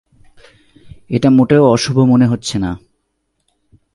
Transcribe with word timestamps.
এটা 1.09 1.29
মোটেও 1.29 1.63
অশুভ 1.65 1.99
মনে 1.99 2.25
হচ্ছে 2.27 2.55
না। 2.59 2.71